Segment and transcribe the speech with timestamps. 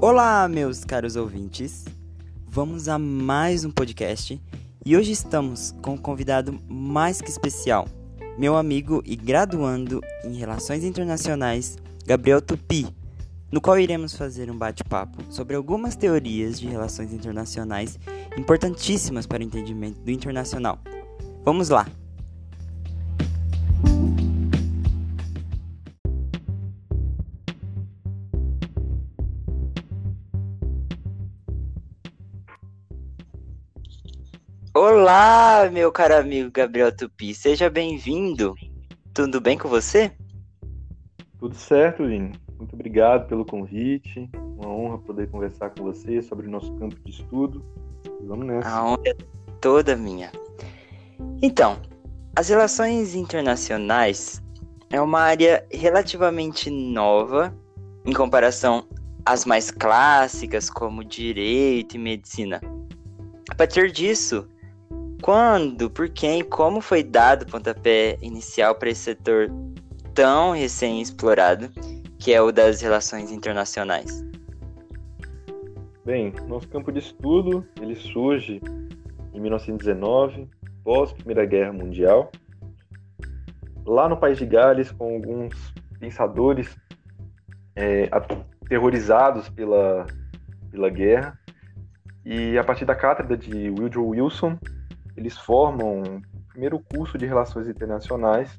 [0.00, 1.84] Olá, meus caros ouvintes.
[2.46, 4.40] Vamos a mais um podcast
[4.86, 7.88] e hoje estamos com um convidado mais que especial,
[8.38, 11.76] meu amigo e graduando em Relações Internacionais,
[12.06, 12.86] Gabriel Tupi,
[13.50, 17.98] no qual iremos fazer um bate-papo sobre algumas teorias de relações internacionais
[18.38, 20.78] importantíssimas para o entendimento do internacional.
[21.44, 21.88] Vamos lá!
[34.90, 38.54] Olá, meu caro amigo Gabriel Tupi, seja bem-vindo.
[39.12, 40.10] Tudo bem com você?
[41.38, 42.32] Tudo certo, Lin.
[42.56, 44.30] Muito obrigado pelo convite.
[44.56, 47.62] Uma honra poder conversar com você sobre o nosso campo de estudo.
[48.22, 48.66] Vamos nessa.
[48.66, 49.16] A honra é
[49.60, 50.32] toda minha.
[51.42, 51.76] Então,
[52.34, 54.42] as relações internacionais
[54.90, 57.54] é uma área relativamente nova
[58.06, 58.88] em comparação
[59.26, 62.58] às mais clássicas, como direito e medicina.
[63.50, 64.48] A partir disso,
[65.22, 69.50] quando, por quem, como foi dado o pontapé inicial para esse setor
[70.14, 71.68] tão recém-explorado,
[72.18, 74.24] que é o das relações internacionais?
[76.04, 78.60] Bem, nosso campo de estudo ele surge
[79.34, 80.48] em 1919,
[80.82, 82.30] pós Primeira Guerra Mundial,
[83.84, 85.54] lá no País de Gales, com alguns
[85.98, 86.76] pensadores
[87.76, 90.06] é, aterrorizados pela,
[90.70, 91.38] pela guerra,
[92.24, 94.58] e a partir da cátedra de Woodrow Wilson,
[95.18, 98.58] eles formam o primeiro curso de relações internacionais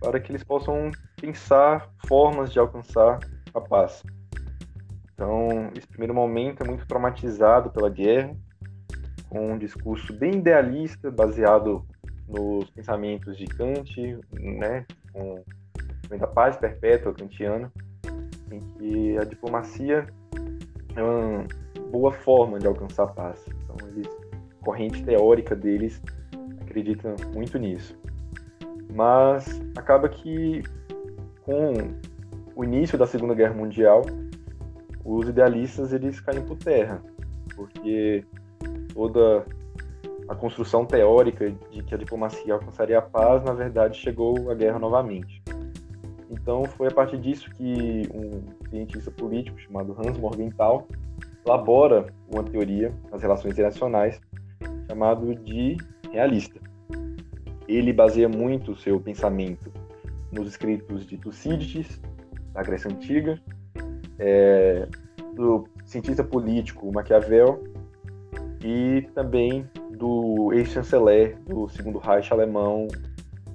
[0.00, 3.18] para que eles possam pensar formas de alcançar
[3.52, 4.02] a paz.
[5.12, 8.36] Então, esse primeiro momento é muito traumatizado pela guerra,
[9.28, 11.84] com um discurso bem idealista, baseado
[12.28, 15.42] nos pensamentos de Kant, né, com
[16.20, 17.72] a paz perpétua kantiana,
[18.52, 20.06] em que a diplomacia
[20.94, 21.44] é uma
[21.90, 23.44] boa forma de alcançar a paz.
[23.48, 24.08] Então, eles
[24.64, 26.02] corrente teórica deles
[26.60, 27.96] acredita muito nisso.
[28.92, 30.62] Mas acaba que
[31.42, 31.72] com
[32.56, 34.02] o início da Segunda Guerra Mundial,
[35.04, 37.02] os idealistas eles caem por terra,
[37.54, 38.24] porque
[38.94, 39.44] toda
[40.28, 44.78] a construção teórica de que a diplomacia alcançaria a paz, na verdade, chegou à guerra
[44.78, 45.42] novamente.
[46.30, 50.88] Então, foi a partir disso que um cientista político chamado Hans Morgenthau
[51.46, 54.20] elabora uma teoria das relações internacionais
[54.94, 55.76] chamado de
[56.12, 56.60] realista.
[57.66, 59.72] Ele baseia muito o seu pensamento
[60.30, 62.00] nos escritos de Tucídides,
[62.52, 63.40] da Grécia Antiga,
[64.18, 64.86] é,
[65.34, 67.64] do cientista político Maquiavel
[68.64, 72.86] e também do ex-chanceler do segundo Reich alemão,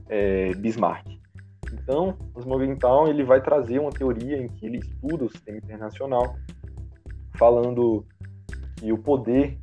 [0.09, 1.07] é, Bismarck.
[1.71, 6.35] Então, o Morgenthau ele vai trazer uma teoria em que ele estuda o sistema internacional,
[7.35, 8.05] falando
[8.77, 9.57] que o poder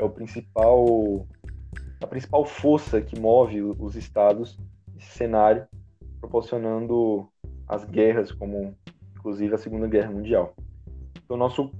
[0.00, 1.26] é o principal
[2.02, 4.58] a principal força que move os estados
[4.94, 5.66] nesse cenário,
[6.18, 7.28] proporcionando
[7.68, 8.74] as guerras, como
[9.14, 10.54] inclusive a Segunda Guerra Mundial.
[11.22, 11.70] Então, nosso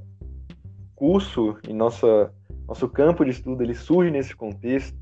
[0.95, 2.33] curso e nossa
[2.69, 4.97] nosso campo de estudo ele surge nesse contexto.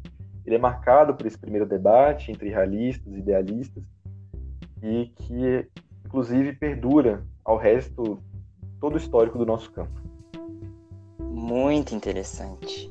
[0.47, 3.83] Ele é marcado por esse primeiro debate entre realistas e idealistas
[4.81, 5.69] e que,
[6.07, 8.23] inclusive, perdura ao resto
[8.81, 10.01] todo o histórico do nosso campo.
[11.19, 12.89] Muito interessante.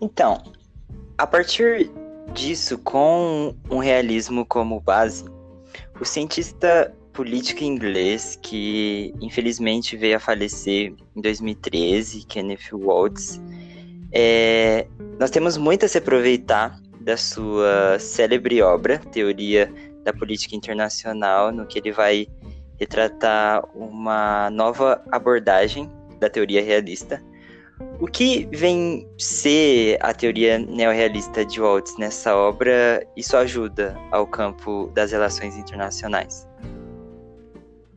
[0.00, 0.42] Então,
[1.16, 1.90] a partir
[2.32, 5.24] disso, com um realismo como base,
[6.00, 13.40] o cientista político inglês que infelizmente veio a falecer em 2013, Kenneth Waltz,
[14.12, 14.86] é,
[15.18, 19.72] nós temos muito a se aproveitar da sua célebre obra, Teoria
[20.04, 22.28] da Política Internacional, no que ele vai
[22.78, 25.90] retratar uma nova abordagem
[26.20, 27.22] da teoria realista,
[28.00, 33.04] o que vem ser a teoria neorrealista de Waltz nessa obra?
[33.16, 36.48] Isso ajuda ao campo das relações internacionais?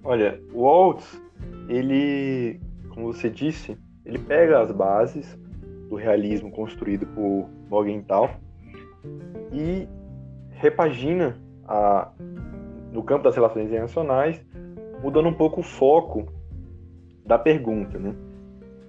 [0.03, 1.21] Olha, Waltz,
[1.67, 5.37] ele, como você disse, ele pega as bases
[5.89, 8.29] do realismo construído por Morgenthau
[9.51, 9.87] e
[10.51, 12.11] repagina a,
[12.91, 14.39] no campo das relações internacionais,
[15.01, 16.27] mudando um pouco o foco
[17.25, 18.15] da pergunta, né?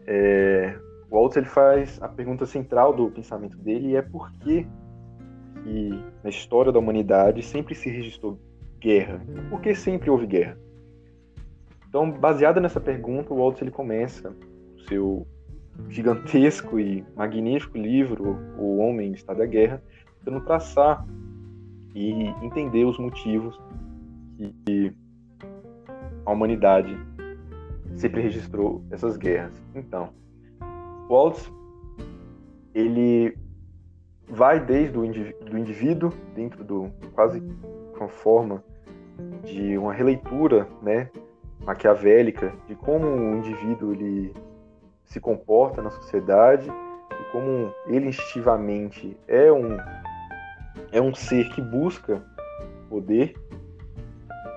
[0.06, 0.78] É,
[1.10, 4.66] Waltz ele faz a pergunta central do pensamento dele e é por que,
[5.62, 8.38] que na história da humanidade sempre se registrou
[8.80, 9.20] guerra?
[9.50, 10.58] Por que sempre houve guerra?
[11.88, 14.34] Então, baseada nessa pergunta, o Waltz ele começa
[14.74, 15.26] o seu
[15.88, 19.82] gigantesco e magnífico livro, O Homem em Estado da Guerra,
[20.18, 21.06] tentando traçar
[21.94, 23.60] e entender os motivos
[24.64, 24.92] que
[26.24, 26.98] a humanidade
[27.96, 29.60] sempre registrou essas guerras.
[29.74, 30.10] Então,
[31.08, 31.50] Waltz
[32.74, 33.36] ele
[34.28, 37.42] vai desde o do indivíduo dentro do quase
[37.98, 38.64] com forma
[39.44, 41.10] de uma releitura, né,
[41.64, 44.34] maquiavélica de como o indivíduo ele
[45.04, 49.76] se comporta na sociedade e como ele instintivamente é um
[50.90, 52.22] é um ser que busca
[52.88, 53.34] poder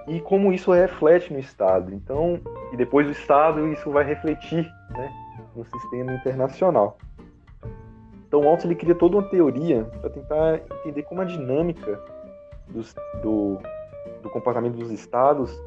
[0.07, 1.93] e como isso reflete no Estado.
[1.93, 2.39] Então,
[2.71, 5.11] e depois do Estado isso vai refletir, né,
[5.55, 6.97] no sistema internacional.
[8.27, 11.99] Então, Waltz ele cria toda uma teoria para tentar entender como a dinâmica
[12.67, 13.57] dos, do,
[14.21, 15.57] do comportamento dos Estados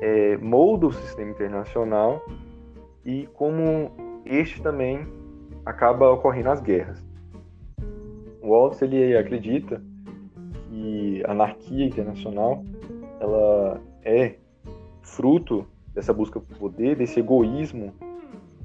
[0.00, 2.24] é, molda o sistema internacional
[3.04, 3.92] e como
[4.24, 5.06] este também
[5.64, 7.04] acaba ocorrendo nas guerras.
[8.40, 9.82] O Waltz ele acredita
[10.68, 12.64] que a anarquia internacional
[13.20, 14.34] ela é
[15.02, 17.92] fruto dessa busca por poder, desse egoísmo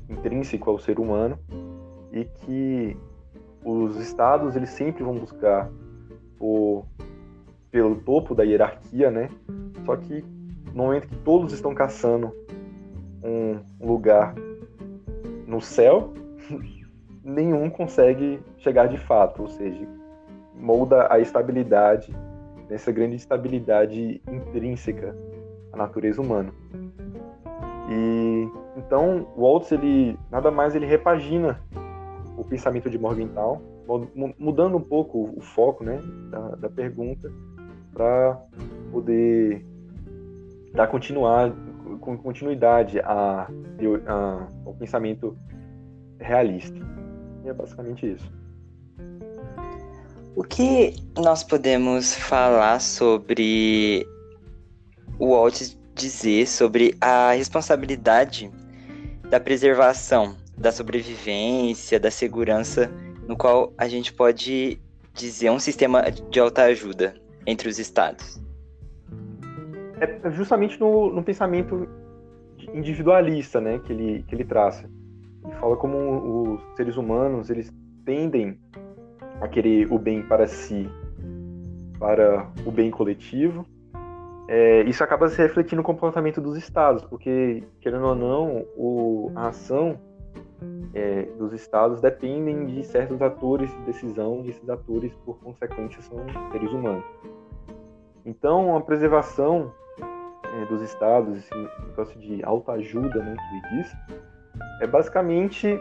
[0.09, 1.37] intrínseco ao ser humano
[2.11, 2.97] e que
[3.63, 5.69] os estados eles sempre vão buscar
[6.37, 6.85] por,
[7.69, 9.29] pelo topo da hierarquia, né?
[9.85, 10.23] Só que
[10.73, 12.31] no momento que todos estão caçando
[13.23, 14.35] um lugar
[15.47, 16.13] no céu,
[17.23, 19.87] nenhum consegue chegar de fato, ou seja,
[20.55, 22.15] molda a estabilidade,
[22.69, 25.15] essa grande estabilidade intrínseca
[25.71, 26.51] à natureza humana.
[27.89, 28.47] E
[28.77, 31.61] então Waltz ele nada mais ele repagina
[32.37, 33.61] o pensamento de Morgenthau,
[34.37, 37.31] mudando um pouco o foco, né, da, da pergunta
[37.93, 38.37] para
[38.91, 39.65] poder
[40.73, 41.53] dar continuar,
[42.01, 43.47] com continuidade a,
[44.07, 45.37] a, ao pensamento
[46.19, 46.77] realista.
[47.43, 48.29] E é basicamente isso.
[50.35, 54.05] O que nós podemos falar sobre
[55.17, 55.61] o Walt
[55.93, 58.51] dizer sobre a responsabilidade
[59.29, 62.91] da preservação, da sobrevivência, da segurança,
[63.27, 64.79] no qual a gente pode
[65.13, 67.15] dizer um sistema de autoajuda
[67.47, 68.43] entre os estados?
[69.99, 71.87] é justamente no, no pensamento
[72.73, 74.89] individualista, né, que ele que ele traça.
[75.43, 77.71] Ele fala como os seres humanos eles
[78.03, 78.57] tendem
[79.41, 80.89] a querer o bem para si,
[81.99, 83.65] para o bem coletivo.
[84.47, 89.47] É, isso acaba se refletindo no comportamento dos estados, porque querendo ou não, o, a
[89.47, 89.99] ação
[90.93, 96.17] é, dos estados dependem de certos atores de decisão, e esses atores, por consequência, são
[96.51, 97.03] seres humanos.
[98.23, 101.55] Então, a preservação é, dos estados, esse
[101.87, 103.91] negócio de autoajuda, né, que ele diz,
[104.81, 105.79] é basicamente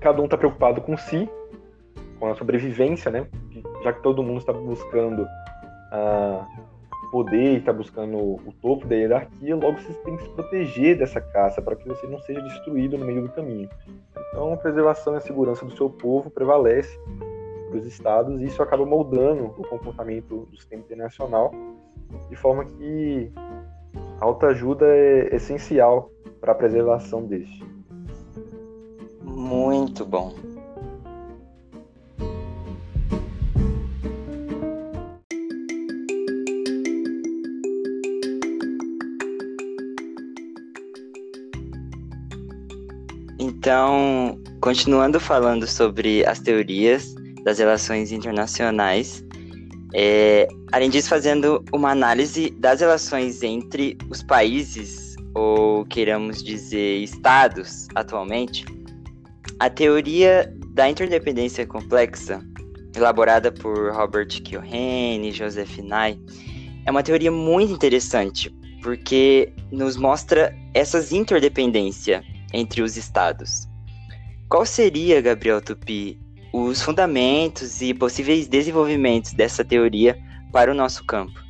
[0.00, 1.28] cada um está preocupado com si,
[2.18, 3.26] com a sobrevivência, né?
[3.82, 5.26] Já que todo mundo está buscando
[5.90, 6.46] ah,
[7.10, 11.62] poder, está buscando o topo da hierarquia, logo você tem que se proteger dessa caça
[11.62, 13.68] para que você não seja destruído no meio do caminho.
[14.30, 16.98] Então, a preservação e a segurança do seu povo prevalece
[17.68, 21.52] para os estados e isso acaba moldando o comportamento do sistema internacional
[22.28, 23.32] de forma que
[24.20, 27.64] a autoajuda é essencial para a preservação deste.
[29.22, 30.53] Muito bom.
[43.64, 49.24] Então, continuando falando sobre as teorias das relações internacionais,
[49.94, 57.88] é, além disso, fazendo uma análise das relações entre os países, ou queiramos dizer estados,
[57.94, 58.66] atualmente,
[59.58, 62.44] a teoria da interdependência complexa,
[62.94, 66.20] elaborada por Robert Keohane e Joseph Nye,
[66.84, 73.68] é uma teoria muito interessante, porque nos mostra essas interdependências entre os estados.
[74.48, 76.18] Qual seria, Gabriel Tupi,
[76.52, 80.16] os fundamentos e possíveis desenvolvimentos dessa teoria
[80.52, 81.42] para o nosso campo?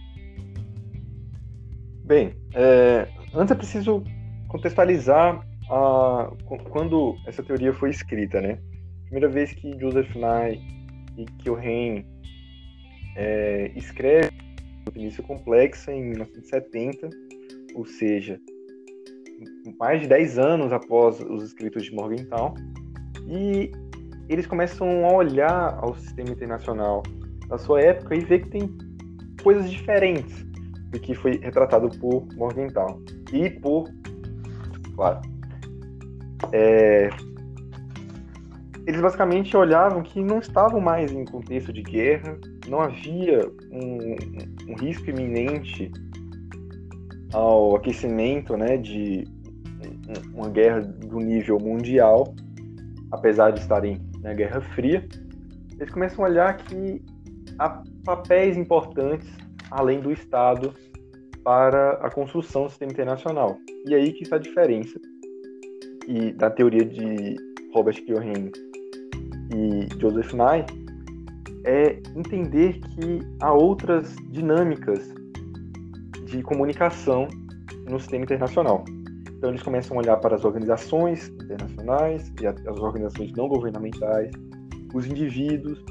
[2.04, 4.02] Bem, é, antes é preciso
[4.48, 6.30] contextualizar a,
[6.70, 8.58] quando essa teoria foi escrita, né?
[9.04, 10.60] Primeira vez que Joseph Nye
[11.18, 12.06] e Keohane
[13.16, 14.30] é, escreve
[14.80, 17.10] Independência Complexa em 1970,
[17.74, 18.38] ou seja,
[19.78, 22.54] mais de 10 anos após os escritos de Morgenthau,
[23.26, 23.70] e
[24.28, 27.02] eles começam a olhar ao sistema internacional
[27.48, 28.78] da sua época e ver que tem
[29.42, 30.44] coisas diferentes
[30.90, 33.00] do que foi retratado por Morgenthau
[33.32, 33.90] e por,
[34.94, 35.20] claro,
[36.52, 37.10] é,
[38.86, 44.16] eles basicamente olhavam que não estavam mais em contexto de guerra, não havia um,
[44.72, 45.90] um risco iminente
[47.32, 49.24] ao aquecimento né, de
[50.32, 52.34] uma guerra do nível mundial,
[53.10, 55.06] apesar de estarem na Guerra Fria,
[55.78, 57.02] eles começam a olhar que
[57.58, 59.28] há papéis importantes
[59.70, 60.74] além do Estado
[61.42, 63.56] para a construção do sistema internacional.
[63.86, 64.98] E aí que está a diferença
[66.08, 67.36] e da teoria de
[67.72, 68.50] Robert Keohane
[69.54, 70.64] e Joseph Nye
[71.64, 75.12] é entender que há outras dinâmicas
[76.26, 77.28] de comunicação
[77.88, 78.84] no sistema internacional.
[79.44, 84.30] Então eles começam a olhar para as organizações internacionais e as organizações não governamentais,
[84.94, 85.84] os indivíduos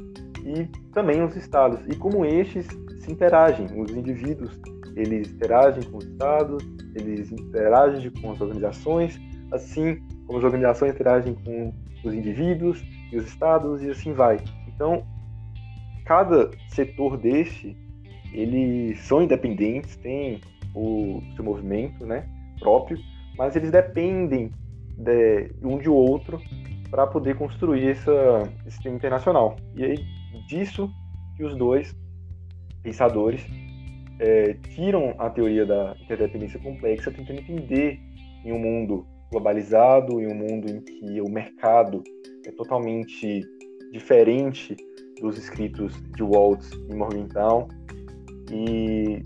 [0.44, 2.66] e também os estados e como estes
[3.02, 3.68] se interagem.
[3.80, 4.60] Os indivíduos
[4.96, 6.64] eles interagem com os estados,
[6.96, 11.72] eles interagem com as organizações, assim como as organizações interagem com
[12.04, 14.40] os indivíduos e os estados e assim vai.
[14.68, 15.06] Então,
[16.06, 17.78] cada setor deste,
[18.34, 20.42] eles são independentes, têm
[20.74, 22.28] o seu movimento, né,
[22.60, 22.98] próprio,
[23.38, 24.52] mas eles dependem
[24.98, 26.40] de um de outro
[26.90, 29.56] para poder construir essa, esse sistema internacional.
[29.76, 29.96] E aí
[30.48, 30.90] disso
[31.36, 31.96] que os dois
[32.84, 33.44] pensadores
[34.20, 38.00] é, tiram a teoria da interdependência complexa, tentando entender
[38.46, 42.04] em um mundo globalizado, em um mundo em que o mercado
[42.46, 43.42] é totalmente
[43.92, 44.76] diferente
[45.20, 47.68] dos escritos de Waltz e Morgenthau,
[48.52, 49.24] e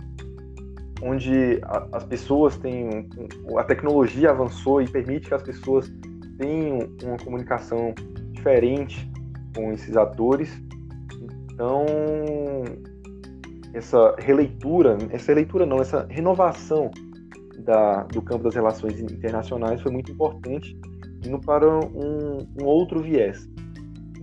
[1.01, 3.07] onde a, as pessoas têm
[3.57, 5.91] a tecnologia avançou e permite que as pessoas
[6.37, 7.93] tenham uma comunicação
[8.31, 9.09] diferente
[9.55, 10.49] com esses atores.
[11.51, 11.85] Então,
[13.73, 16.91] essa releitura, essa releitura não, essa renovação
[17.59, 20.79] da, do campo das relações internacionais foi muito importante,
[21.25, 23.47] indo para um, um outro viés.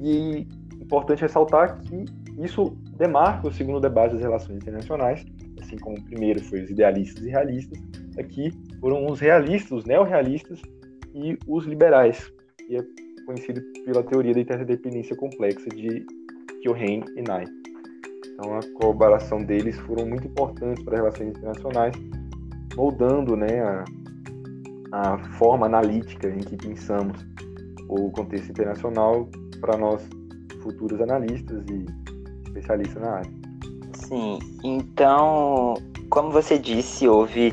[0.00, 0.46] E
[0.80, 2.04] importante ressaltar que
[2.38, 5.24] isso demarca o segundo debate das relações internacionais,
[5.74, 7.78] assim como o primeiro foi os idealistas e realistas,
[8.18, 8.50] aqui
[8.80, 10.60] foram os realistas, os neorrealistas
[11.14, 12.32] e os liberais,
[12.66, 12.84] que é
[13.26, 16.04] conhecido pela teoria da interdependência complexa de
[16.62, 17.46] Keohane e Nye.
[18.32, 21.94] Então a colaboração deles foram muito importantes para as relações internacionais,
[22.76, 23.84] moldando né, a,
[24.92, 27.24] a forma analítica em que pensamos
[27.88, 29.28] o contexto internacional
[29.60, 30.06] para nós
[30.62, 31.86] futuros analistas e
[32.48, 33.43] especialistas na área.
[34.04, 35.74] Sim, então,
[36.10, 37.52] como você disse, houve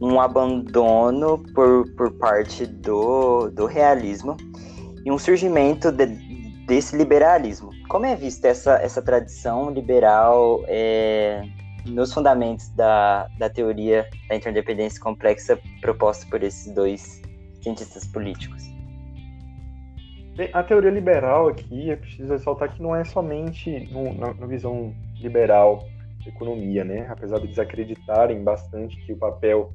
[0.00, 4.36] um abandono por, por parte do, do realismo
[5.04, 6.06] e um surgimento de,
[6.66, 7.70] desse liberalismo.
[7.88, 11.42] Como é vista essa, essa tradição liberal é,
[11.84, 17.20] nos fundamentos da, da teoria da interdependência complexa proposta por esses dois
[17.62, 18.74] cientistas políticos?
[20.52, 24.92] A teoria liberal aqui, é preciso ressaltar que não é somente no, na, na visão
[25.24, 25.84] liberal
[26.24, 27.06] da economia, né?
[27.10, 29.72] Apesar de eles acreditarem bastante que o papel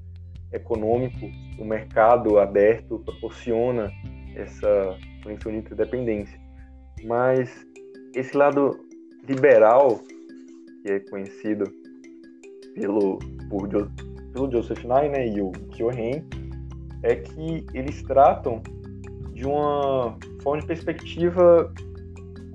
[0.54, 1.30] econômico,
[1.60, 3.92] o mercado aberto proporciona
[4.36, 6.40] essa conexão de interdependência.
[7.04, 7.66] Mas
[8.16, 8.72] esse lado
[9.28, 10.00] liberal,
[10.84, 11.66] que é conhecido
[12.74, 13.68] pelo, por,
[14.34, 16.26] pelo Joseph Nye né, e o Kyohen,
[17.04, 18.62] é que eles tratam
[19.34, 21.74] de uma forma de perspectiva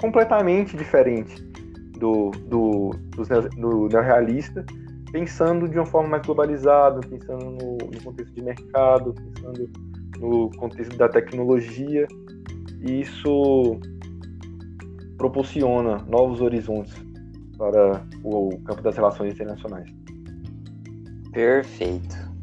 [0.00, 1.53] completamente diferente
[1.98, 3.24] do, do, do,
[3.56, 4.64] do neorrealista,
[5.12, 9.70] pensando de uma forma mais globalizada, pensando no, no contexto de mercado, pensando
[10.18, 12.06] no contexto da tecnologia,
[12.80, 13.78] e isso
[15.16, 16.94] proporciona novos horizontes
[17.56, 19.88] para o campo das relações internacionais.
[21.32, 22.33] Perfeito.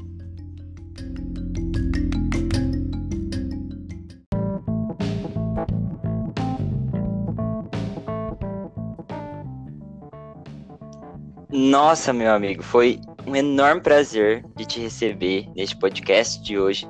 [11.72, 16.86] Nossa, meu amigo, foi um enorme prazer de te receber neste podcast de hoje,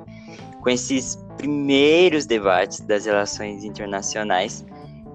[0.60, 4.66] com esses primeiros debates das relações internacionais,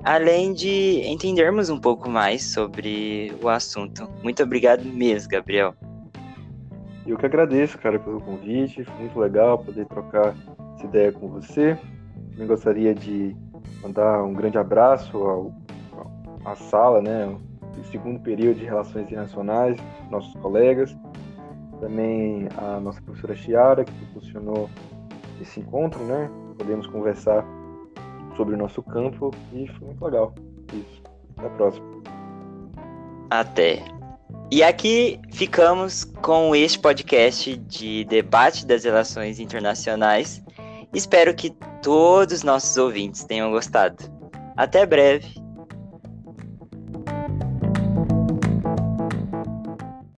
[0.06, 4.10] além de entendermos um pouco mais sobre o assunto.
[4.24, 5.76] Muito obrigado mesmo, Gabriel.
[7.06, 8.86] Eu que agradeço, cara, pelo convite.
[8.86, 10.34] Foi muito legal poder trocar
[10.76, 11.78] essa ideia com você.
[12.32, 13.36] Também gostaria de
[13.84, 15.54] mandar um grande abraço ao,
[16.46, 17.38] à sala, né?
[17.86, 19.78] Segundo período de Relações Internacionais,
[20.10, 20.96] nossos colegas.
[21.80, 24.70] Também a nossa professora Chiara, que proporcionou
[25.42, 26.30] esse encontro, né?
[26.58, 27.46] Podemos conversar
[28.36, 30.34] sobre o nosso campo e foi muito legal.
[30.74, 31.02] Isso.
[31.38, 31.86] Até a próxima.
[33.30, 33.84] Até.
[34.50, 40.42] E aqui ficamos com este podcast de debate das relações internacionais.
[40.94, 41.50] Espero que
[41.84, 43.98] todos os nossos ouvintes tenham gostado.
[44.56, 45.37] Até breve.